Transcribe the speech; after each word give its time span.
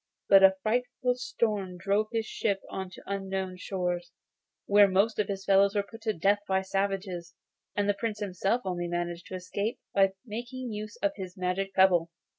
But 0.29 0.41
a 0.41 0.55
frightful 0.63 1.13
storm 1.13 1.77
drove 1.77 2.07
his 2.11 2.25
ship 2.25 2.61
on 2.71 2.89
to 2.89 3.03
unknown 3.05 3.57
shores, 3.57 4.11
where 4.65 4.87
most 4.87 5.19
of 5.19 5.27
his 5.27 5.45
followers 5.45 5.75
were 5.75 5.83
put 5.83 6.01
to 6.01 6.13
death 6.13 6.39
by 6.47 6.61
the 6.61 6.65
savages, 6.65 7.35
and 7.75 7.87
the 7.87 7.93
Prince 7.93 8.17
himself 8.17 8.63
only 8.65 8.87
managed 8.87 9.27
to 9.27 9.35
escape 9.35 9.79
by 9.93 10.13
making 10.25 10.71
use 10.73 10.95
of 11.03 11.11
his 11.17 11.37
magic 11.37 11.75
pebble. 11.75 12.09